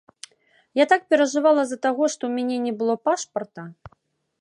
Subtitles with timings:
[0.79, 3.61] Я так перажывала з-за таго, што ў мяне не было пашпарта.